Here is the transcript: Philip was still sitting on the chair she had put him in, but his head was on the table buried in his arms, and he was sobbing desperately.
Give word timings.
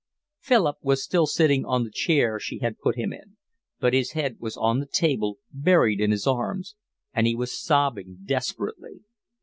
Philip 0.39 0.77
was 0.81 1.03
still 1.03 1.27
sitting 1.27 1.63
on 1.63 1.83
the 1.83 1.91
chair 1.91 2.39
she 2.39 2.57
had 2.57 2.79
put 2.79 2.95
him 2.95 3.13
in, 3.13 3.37
but 3.79 3.93
his 3.93 4.13
head 4.13 4.37
was 4.39 4.57
on 4.57 4.79
the 4.79 4.87
table 4.87 5.37
buried 5.51 6.01
in 6.01 6.09
his 6.09 6.25
arms, 6.25 6.75
and 7.13 7.27
he 7.27 7.35
was 7.35 7.55
sobbing 7.55 8.17
desperately. 8.25 9.01